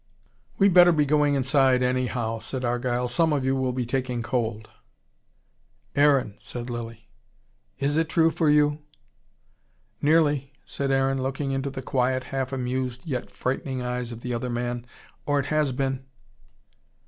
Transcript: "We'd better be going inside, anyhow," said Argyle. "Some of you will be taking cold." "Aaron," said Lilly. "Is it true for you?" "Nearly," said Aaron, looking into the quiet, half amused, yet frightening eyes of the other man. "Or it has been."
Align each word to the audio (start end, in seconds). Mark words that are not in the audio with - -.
"We'd 0.57 0.73
better 0.73 0.91
be 0.91 1.05
going 1.05 1.35
inside, 1.35 1.83
anyhow," 1.83 2.39
said 2.39 2.65
Argyle. 2.65 3.07
"Some 3.07 3.31
of 3.31 3.45
you 3.45 3.55
will 3.55 3.71
be 3.71 3.85
taking 3.85 4.23
cold." 4.23 4.67
"Aaron," 5.95 6.33
said 6.39 6.71
Lilly. 6.71 7.07
"Is 7.77 7.97
it 7.97 8.09
true 8.09 8.31
for 8.31 8.49
you?" 8.49 8.79
"Nearly," 10.01 10.53
said 10.65 10.89
Aaron, 10.89 11.21
looking 11.21 11.51
into 11.51 11.69
the 11.69 11.83
quiet, 11.83 12.23
half 12.23 12.51
amused, 12.51 13.05
yet 13.05 13.29
frightening 13.29 13.83
eyes 13.83 14.11
of 14.11 14.21
the 14.21 14.33
other 14.33 14.49
man. 14.49 14.87
"Or 15.27 15.39
it 15.39 15.45
has 15.53 15.71
been." 15.71 16.03